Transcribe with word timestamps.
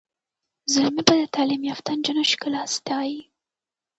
زلمي 0.73 1.01
به 1.07 1.13
د 1.23 1.31
تعلیم 1.35 1.61
یافته 1.69 1.89
نجونو 1.97 2.23
ښکلا 2.31 2.61
ستایي. 2.75 3.19